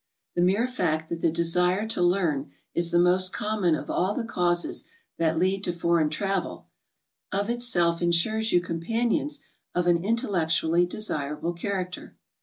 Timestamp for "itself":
7.51-8.01